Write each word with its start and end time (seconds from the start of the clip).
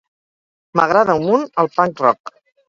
M'agrada 0.79 1.17
un 1.19 1.27
munt 1.27 1.45
el 1.65 1.71
punk-rock. 1.77 2.35